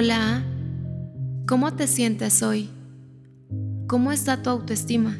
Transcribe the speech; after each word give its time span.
Hola, 0.00 0.44
¿cómo 1.48 1.74
te 1.74 1.88
sientes 1.88 2.44
hoy? 2.44 2.70
¿Cómo 3.88 4.12
está 4.12 4.44
tu 4.44 4.48
autoestima? 4.48 5.18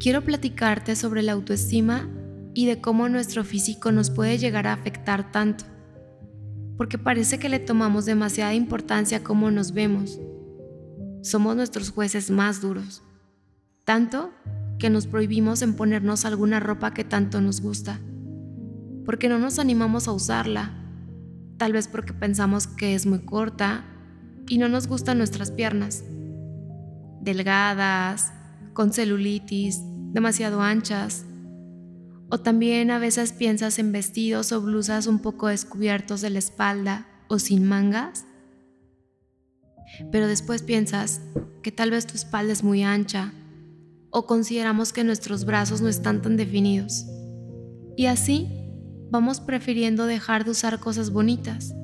Quiero 0.00 0.24
platicarte 0.24 0.96
sobre 0.96 1.22
la 1.22 1.34
autoestima 1.34 2.10
y 2.52 2.66
de 2.66 2.80
cómo 2.80 3.08
nuestro 3.08 3.44
físico 3.44 3.92
nos 3.92 4.10
puede 4.10 4.38
llegar 4.38 4.66
a 4.66 4.72
afectar 4.72 5.30
tanto, 5.30 5.66
porque 6.76 6.98
parece 6.98 7.38
que 7.38 7.48
le 7.48 7.60
tomamos 7.60 8.06
demasiada 8.06 8.54
importancia 8.54 9.18
a 9.18 9.22
cómo 9.22 9.52
nos 9.52 9.70
vemos. 9.72 10.18
Somos 11.22 11.54
nuestros 11.54 11.92
jueces 11.92 12.32
más 12.32 12.60
duros, 12.60 13.04
tanto 13.84 14.32
que 14.80 14.90
nos 14.90 15.06
prohibimos 15.06 15.62
en 15.62 15.74
ponernos 15.74 16.24
alguna 16.24 16.58
ropa 16.58 16.92
que 16.92 17.04
tanto 17.04 17.40
nos 17.40 17.60
gusta, 17.60 18.00
porque 19.04 19.28
no 19.28 19.38
nos 19.38 19.60
animamos 19.60 20.08
a 20.08 20.12
usarla, 20.12 20.77
tal 21.58 21.72
vez 21.72 21.88
porque 21.88 22.14
pensamos 22.14 22.66
que 22.66 22.94
es 22.94 23.04
muy 23.04 23.18
corta 23.18 23.84
y 24.48 24.58
no 24.58 24.68
nos 24.68 24.86
gustan 24.86 25.18
nuestras 25.18 25.50
piernas, 25.50 26.04
delgadas, 27.20 28.32
con 28.72 28.92
celulitis, 28.92 29.80
demasiado 30.12 30.62
anchas. 30.62 31.24
O 32.30 32.38
también 32.38 32.90
a 32.90 32.98
veces 32.98 33.32
piensas 33.32 33.78
en 33.78 33.92
vestidos 33.92 34.52
o 34.52 34.60
blusas 34.60 35.06
un 35.06 35.18
poco 35.18 35.48
descubiertos 35.48 36.20
de 36.20 36.30
la 36.30 36.38
espalda 36.38 37.06
o 37.28 37.38
sin 37.38 37.64
mangas. 37.64 38.24
Pero 40.12 40.26
después 40.26 40.62
piensas 40.62 41.20
que 41.62 41.72
tal 41.72 41.90
vez 41.90 42.06
tu 42.06 42.14
espalda 42.14 42.52
es 42.52 42.62
muy 42.62 42.84
ancha 42.84 43.32
o 44.10 44.26
consideramos 44.26 44.92
que 44.92 45.04
nuestros 45.04 45.44
brazos 45.44 45.80
no 45.80 45.88
están 45.88 46.22
tan 46.22 46.36
definidos. 46.36 47.06
Y 47.96 48.06
así 48.06 48.48
vamos 49.10 49.40
prefiriendo 49.40 50.06
dejar 50.06 50.44
de 50.44 50.50
usar 50.50 50.78
cosas 50.80 51.10
bonitas 51.10 51.74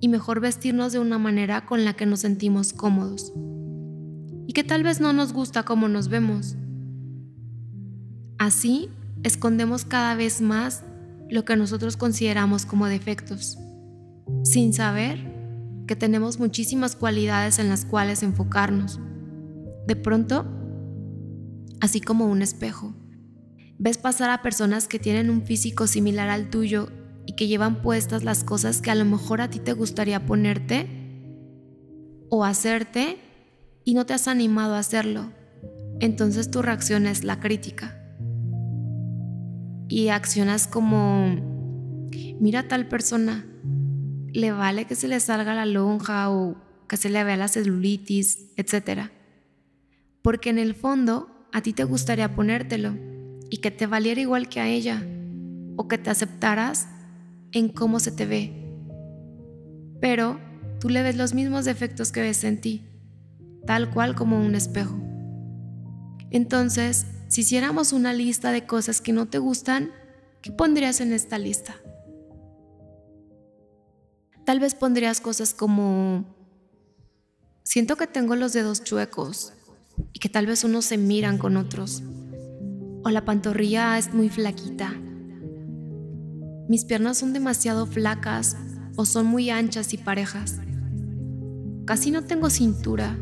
y 0.00 0.08
mejor 0.08 0.40
vestirnos 0.40 0.92
de 0.92 0.98
una 0.98 1.18
manera 1.18 1.66
con 1.66 1.84
la 1.84 1.94
que 1.94 2.06
nos 2.06 2.20
sentimos 2.20 2.72
cómodos 2.72 3.32
y 4.46 4.52
que 4.52 4.64
tal 4.64 4.82
vez 4.82 5.00
no 5.00 5.12
nos 5.12 5.32
gusta 5.32 5.64
como 5.64 5.88
nos 5.88 6.08
vemos. 6.08 6.56
Así 8.38 8.88
escondemos 9.22 9.84
cada 9.84 10.14
vez 10.14 10.40
más 10.40 10.84
lo 11.28 11.44
que 11.44 11.56
nosotros 11.56 11.96
consideramos 11.96 12.64
como 12.64 12.86
defectos, 12.86 13.58
sin 14.44 14.72
saber 14.72 15.38
que 15.86 15.96
tenemos 15.96 16.38
muchísimas 16.38 16.96
cualidades 16.96 17.58
en 17.58 17.68
las 17.68 17.84
cuales 17.84 18.22
enfocarnos. 18.22 19.00
De 19.86 19.96
pronto, 19.96 20.46
así 21.80 22.00
como 22.00 22.26
un 22.26 22.40
espejo, 22.40 22.94
ves 23.78 23.96
pasar 23.96 24.30
a 24.30 24.42
personas 24.42 24.88
que 24.88 24.98
tienen 24.98 25.30
un 25.30 25.42
físico 25.42 25.86
similar 25.86 26.28
al 26.28 26.50
tuyo 26.50 26.88
y 27.26 27.34
que 27.34 27.46
llevan 27.46 27.80
puestas 27.80 28.24
las 28.24 28.42
cosas 28.42 28.82
que 28.82 28.90
a 28.90 28.94
lo 28.94 29.04
mejor 29.04 29.40
a 29.40 29.50
ti 29.50 29.60
te 29.60 29.72
gustaría 29.72 30.26
ponerte 30.26 30.86
o 32.28 32.44
hacerte 32.44 33.18
y 33.84 33.94
no 33.94 34.04
te 34.04 34.14
has 34.14 34.28
animado 34.28 34.74
a 34.74 34.80
hacerlo. 34.80 35.32
Entonces 36.00 36.50
tu 36.50 36.62
reacción 36.62 37.06
es 37.06 37.24
la 37.24 37.40
crítica. 37.40 37.94
Y 39.88 40.08
accionas 40.08 40.66
como, 40.66 41.36
mira 42.40 42.60
a 42.60 42.68
tal 42.68 42.88
persona, 42.88 43.46
le 44.32 44.52
vale 44.52 44.84
que 44.84 44.94
se 44.94 45.08
le 45.08 45.18
salga 45.20 45.54
la 45.54 45.66
lonja 45.66 46.30
o 46.30 46.56
que 46.88 46.96
se 46.96 47.08
le 47.08 47.24
vea 47.24 47.36
la 47.36 47.48
celulitis, 47.48 48.50
etc. 48.56 49.10
Porque 50.20 50.50
en 50.50 50.58
el 50.58 50.74
fondo 50.74 51.28
a 51.52 51.62
ti 51.62 51.72
te 51.72 51.84
gustaría 51.84 52.34
ponértelo 52.34 53.07
y 53.50 53.58
que 53.58 53.70
te 53.70 53.86
valiera 53.86 54.20
igual 54.20 54.48
que 54.48 54.60
a 54.60 54.68
ella 54.68 55.02
o 55.76 55.88
que 55.88 55.98
te 55.98 56.10
aceptaras 56.10 56.88
en 57.52 57.68
cómo 57.68 58.00
se 58.00 58.12
te 58.12 58.26
ve. 58.26 58.52
Pero 60.00 60.38
tú 60.80 60.88
le 60.88 61.02
ves 61.02 61.16
los 61.16 61.34
mismos 61.34 61.64
defectos 61.64 62.12
que 62.12 62.20
ves 62.20 62.44
en 62.44 62.60
ti, 62.60 62.86
tal 63.66 63.90
cual 63.90 64.14
como 64.14 64.38
un 64.38 64.54
espejo. 64.54 64.98
Entonces, 66.30 67.06
si 67.28 67.42
hiciéramos 67.42 67.92
una 67.92 68.12
lista 68.12 68.52
de 68.52 68.66
cosas 68.66 69.00
que 69.00 69.12
no 69.12 69.26
te 69.26 69.38
gustan, 69.38 69.92
¿qué 70.42 70.52
pondrías 70.52 71.00
en 71.00 71.12
esta 71.12 71.38
lista? 71.38 71.76
Tal 74.44 74.60
vez 74.60 74.74
pondrías 74.74 75.20
cosas 75.20 75.52
como, 75.52 76.24
siento 77.64 77.96
que 77.96 78.06
tengo 78.06 78.34
los 78.34 78.52
dedos 78.52 78.82
chuecos 78.82 79.52
y 80.12 80.20
que 80.20 80.28
tal 80.28 80.46
vez 80.46 80.64
unos 80.64 80.86
se 80.86 80.96
miran 80.96 81.36
con 81.36 81.56
otros, 81.56 82.02
o 83.04 83.10
la 83.10 83.24
pantorrilla 83.24 83.98
es 83.98 84.12
muy 84.12 84.28
flaquita 84.28 84.92
mis 86.68 86.84
piernas 86.84 87.16
son 87.16 87.32
demasiado 87.32 87.86
flacas 87.86 88.54
o 88.94 89.06
son 89.06 89.24
muy 89.24 89.48
anchas 89.48 89.94
y 89.94 89.96
parejas. 89.96 90.60
Casi 91.86 92.10
no 92.10 92.24
tengo 92.24 92.50
cintura, 92.50 93.16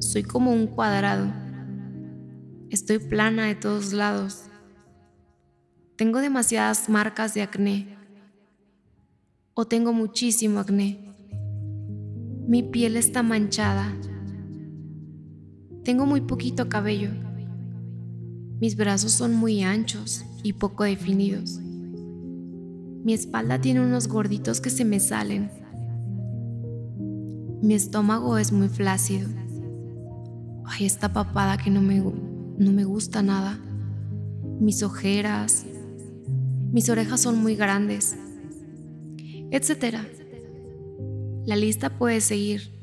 soy 0.00 0.22
como 0.22 0.52
un 0.52 0.66
cuadrado. 0.66 1.32
Estoy 2.68 2.98
plana 2.98 3.46
de 3.46 3.54
todos 3.54 3.94
lados. 3.94 4.42
Tengo 5.96 6.20
demasiadas 6.20 6.90
marcas 6.90 7.32
de 7.32 7.40
acné. 7.40 7.96
O 9.54 9.66
tengo 9.66 9.94
muchísimo 9.94 10.60
acné. 10.60 10.98
Mi 12.46 12.62
piel 12.62 12.98
está 12.98 13.22
manchada. 13.22 13.96
Tengo 15.84 16.04
muy 16.04 16.20
poquito 16.20 16.68
cabello. 16.68 17.29
Mis 18.60 18.76
brazos 18.76 19.12
son 19.12 19.34
muy 19.34 19.62
anchos 19.62 20.22
y 20.42 20.52
poco 20.52 20.84
definidos. 20.84 21.58
Mi 23.02 23.14
espalda 23.14 23.58
tiene 23.58 23.80
unos 23.80 24.06
gorditos 24.06 24.60
que 24.60 24.68
se 24.68 24.84
me 24.84 25.00
salen. 25.00 25.50
Mi 27.62 27.72
estómago 27.72 28.36
es 28.36 28.52
muy 28.52 28.68
flácido. 28.68 29.30
Ay, 30.66 30.84
esta 30.84 31.10
papada 31.10 31.56
que 31.56 31.70
no 31.70 31.80
me, 31.80 32.00
no 32.00 32.72
me 32.72 32.84
gusta 32.84 33.22
nada. 33.22 33.58
Mis 34.60 34.82
ojeras. 34.82 35.64
Mis 36.70 36.90
orejas 36.90 37.22
son 37.22 37.38
muy 37.38 37.56
grandes. 37.56 38.14
Etcétera. 39.50 40.06
La 41.46 41.56
lista 41.56 41.96
puede 41.96 42.20
seguir. 42.20 42.78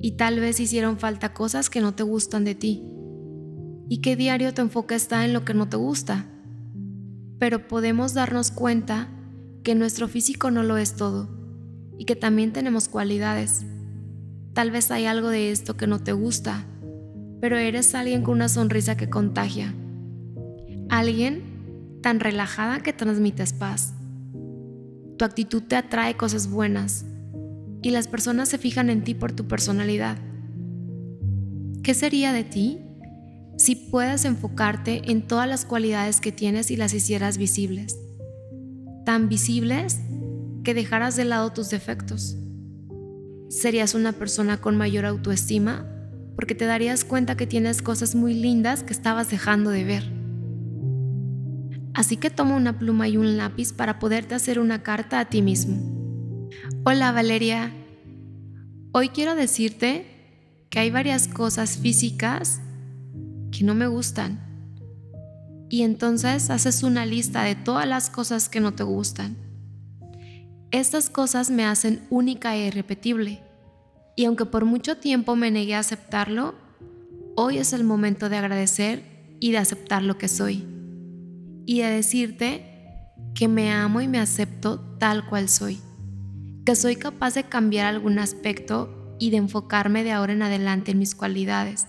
Y 0.00 0.12
tal 0.12 0.38
vez 0.38 0.60
hicieron 0.60 0.98
falta 0.98 1.34
cosas 1.34 1.68
que 1.68 1.80
no 1.80 1.94
te 1.96 2.04
gustan 2.04 2.44
de 2.44 2.54
ti. 2.54 2.93
Y 3.88 3.98
que 3.98 4.16
diario 4.16 4.54
tu 4.54 4.62
enfoque 4.62 4.94
está 4.94 5.24
en 5.24 5.32
lo 5.32 5.44
que 5.44 5.54
no 5.54 5.68
te 5.68 5.76
gusta. 5.76 6.26
Pero 7.38 7.68
podemos 7.68 8.14
darnos 8.14 8.50
cuenta 8.50 9.08
que 9.62 9.74
nuestro 9.74 10.08
físico 10.08 10.50
no 10.50 10.62
lo 10.62 10.76
es 10.78 10.94
todo 10.94 11.28
y 11.98 12.04
que 12.04 12.16
también 12.16 12.52
tenemos 12.52 12.88
cualidades. 12.88 13.64
Tal 14.52 14.70
vez 14.70 14.90
hay 14.90 15.06
algo 15.06 15.28
de 15.28 15.50
esto 15.50 15.76
que 15.76 15.86
no 15.86 15.98
te 15.98 16.12
gusta, 16.12 16.64
pero 17.40 17.56
eres 17.56 17.94
alguien 17.94 18.22
con 18.22 18.34
una 18.34 18.48
sonrisa 18.48 18.96
que 18.96 19.10
contagia. 19.10 19.74
Alguien 20.88 21.98
tan 22.02 22.20
relajada 22.20 22.80
que 22.80 22.92
transmites 22.92 23.52
paz. 23.52 23.94
Tu 25.18 25.24
actitud 25.24 25.62
te 25.62 25.76
atrae 25.76 26.16
cosas 26.16 26.48
buenas 26.48 27.06
y 27.82 27.90
las 27.90 28.08
personas 28.08 28.48
se 28.48 28.58
fijan 28.58 28.90
en 28.90 29.02
ti 29.02 29.14
por 29.14 29.32
tu 29.32 29.46
personalidad. 29.46 30.18
¿Qué 31.82 31.94
sería 31.94 32.32
de 32.32 32.44
ti 32.44 32.80
si 33.56 33.76
puedes 33.76 34.24
enfocarte 34.24 35.10
en 35.10 35.26
todas 35.26 35.48
las 35.48 35.64
cualidades 35.64 36.20
que 36.20 36.32
tienes 36.32 36.70
y 36.70 36.76
las 36.76 36.92
hicieras 36.94 37.38
visibles? 37.38 37.98
tan 39.04 39.28
visibles 39.28 40.00
que 40.64 40.74
dejaras 40.74 41.16
de 41.16 41.24
lado 41.24 41.52
tus 41.52 41.70
defectos. 41.70 42.36
Serías 43.48 43.94
una 43.94 44.12
persona 44.12 44.60
con 44.60 44.76
mayor 44.76 45.04
autoestima 45.04 45.86
porque 46.34 46.54
te 46.54 46.64
darías 46.64 47.04
cuenta 47.04 47.36
que 47.36 47.46
tienes 47.46 47.82
cosas 47.82 48.14
muy 48.14 48.34
lindas 48.34 48.82
que 48.82 48.92
estabas 48.92 49.30
dejando 49.30 49.70
de 49.70 49.84
ver. 49.84 50.12
Así 51.92 52.16
que 52.16 52.30
toma 52.30 52.56
una 52.56 52.78
pluma 52.78 53.06
y 53.06 53.16
un 53.16 53.36
lápiz 53.36 53.72
para 53.72 54.00
poderte 54.00 54.34
hacer 54.34 54.58
una 54.58 54.82
carta 54.82 55.20
a 55.20 55.26
ti 55.26 55.42
mismo. 55.42 56.48
Hola 56.84 57.12
Valeria, 57.12 57.72
hoy 58.92 59.10
quiero 59.10 59.36
decirte 59.36 60.06
que 60.70 60.80
hay 60.80 60.90
varias 60.90 61.28
cosas 61.28 61.76
físicas 61.78 62.60
que 63.56 63.64
no 63.64 63.74
me 63.74 63.86
gustan 63.86 64.40
y 65.70 65.82
entonces 65.82 66.50
haces 66.50 66.82
una 66.82 67.06
lista 67.06 67.44
de 67.44 67.54
todas 67.54 67.86
las 67.86 68.10
cosas 68.10 68.48
que 68.48 68.60
no 68.60 68.74
te 68.74 68.82
gustan. 68.82 69.36
Estas 70.72 71.08
cosas 71.08 71.50
me 71.50 71.64
hacen 71.64 72.02
única 72.10 72.56
e 72.56 72.66
irrepetible 72.66 73.40
y 74.16 74.24
aunque 74.24 74.44
por 74.44 74.64
mucho 74.64 74.96
tiempo 74.96 75.36
me 75.36 75.52
negué 75.52 75.76
a 75.76 75.80
aceptarlo, 75.80 76.56
hoy 77.36 77.58
es 77.58 77.72
el 77.72 77.84
momento 77.84 78.28
de 78.28 78.38
agradecer 78.38 79.36
y 79.38 79.52
de 79.52 79.58
aceptar 79.58 80.02
lo 80.02 80.18
que 80.18 80.26
soy 80.26 80.66
y 81.64 81.80
de 81.80 81.90
decirte 81.90 82.64
que 83.34 83.46
me 83.46 83.70
amo 83.70 84.00
y 84.00 84.08
me 84.08 84.18
acepto 84.18 84.80
tal 84.98 85.28
cual 85.28 85.48
soy, 85.48 85.78
que 86.66 86.74
soy 86.74 86.96
capaz 86.96 87.34
de 87.34 87.44
cambiar 87.44 87.86
algún 87.86 88.18
aspecto 88.18 89.16
y 89.20 89.30
de 89.30 89.36
enfocarme 89.36 90.02
de 90.02 90.10
ahora 90.10 90.32
en 90.32 90.42
adelante 90.42 90.90
en 90.90 90.98
mis 90.98 91.14
cualidades. 91.14 91.86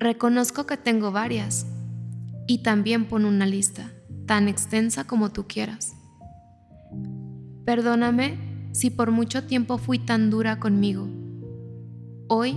Reconozco 0.00 0.64
que 0.64 0.78
tengo 0.78 1.12
varias 1.12 1.66
y 2.46 2.62
también 2.62 3.04
pon 3.04 3.26
una 3.26 3.44
lista, 3.44 3.92
tan 4.24 4.48
extensa 4.48 5.04
como 5.04 5.30
tú 5.30 5.46
quieras. 5.46 5.92
Perdóname 7.66 8.38
si 8.72 8.88
por 8.88 9.10
mucho 9.10 9.44
tiempo 9.44 9.76
fui 9.76 9.98
tan 9.98 10.30
dura 10.30 10.58
conmigo. 10.58 11.06
Hoy 12.28 12.56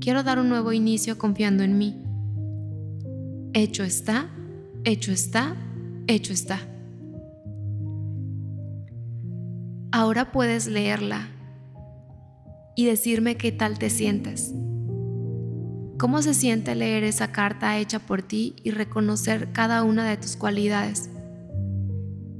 quiero 0.00 0.22
dar 0.22 0.38
un 0.38 0.48
nuevo 0.48 0.72
inicio 0.72 1.18
confiando 1.18 1.64
en 1.64 1.76
mí. 1.76 2.04
Hecho 3.52 3.82
está, 3.82 4.30
hecho 4.84 5.10
está, 5.10 5.56
hecho 6.06 6.32
está. 6.32 6.60
Ahora 9.90 10.30
puedes 10.30 10.68
leerla 10.68 11.30
y 12.76 12.86
decirme 12.86 13.36
qué 13.36 13.50
tal 13.50 13.76
te 13.76 13.90
sientes. 13.90 14.54
¿Cómo 16.00 16.22
se 16.22 16.32
siente 16.32 16.74
leer 16.74 17.04
esa 17.04 17.30
carta 17.30 17.76
hecha 17.76 17.98
por 17.98 18.22
ti 18.22 18.56
y 18.64 18.70
reconocer 18.70 19.52
cada 19.52 19.84
una 19.84 20.08
de 20.08 20.16
tus 20.16 20.34
cualidades? 20.34 21.10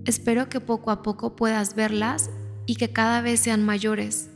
Espero 0.06 0.48
que 0.48 0.60
poco 0.60 0.90
a 0.90 1.02
poco 1.02 1.36
puedas 1.36 1.74
verlas 1.74 2.30
y 2.64 2.76
que 2.76 2.90
cada 2.90 3.20
vez 3.20 3.40
sean 3.40 3.62
mayores, 3.62 4.30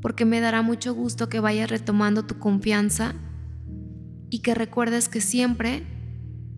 porque 0.00 0.24
me 0.26 0.38
dará 0.38 0.62
mucho 0.62 0.94
gusto 0.94 1.28
que 1.28 1.40
vayas 1.40 1.70
retomando 1.70 2.24
tu 2.24 2.38
confianza 2.38 3.16
y 4.30 4.42
que 4.42 4.54
recuerdes 4.54 5.08
que 5.08 5.20
siempre 5.20 5.84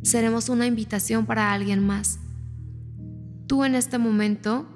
seremos 0.02 0.50
una 0.50 0.66
invitación 0.66 1.24
para 1.24 1.54
alguien 1.54 1.80
más. 1.80 2.18
Tú 3.46 3.64
en 3.64 3.76
este 3.76 3.96
momento, 3.96 4.66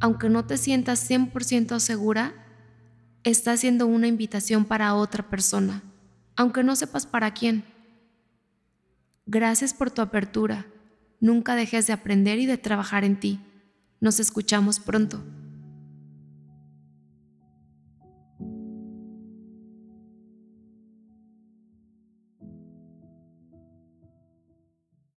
aunque 0.00 0.28
no 0.28 0.44
te 0.44 0.58
sientas 0.58 1.08
100% 1.08 1.78
segura, 1.78 2.34
estás 3.22 3.60
siendo 3.60 3.86
una 3.86 4.08
invitación 4.08 4.64
para 4.64 4.96
otra 4.96 5.30
persona, 5.30 5.84
aunque 6.36 6.62
no 6.62 6.76
sepas 6.76 7.06
para 7.06 7.32
quién. 7.32 7.64
Gracias 9.26 9.74
por 9.74 9.90
tu 9.90 10.02
apertura. 10.02 10.66
Nunca 11.20 11.56
dejes 11.56 11.86
de 11.86 11.92
aprender 11.92 12.38
y 12.38 12.46
de 12.46 12.58
trabajar 12.58 13.04
en 13.04 13.18
ti. 13.18 13.40
Nos 14.00 14.20
escuchamos 14.20 14.78
pronto. 14.78 15.24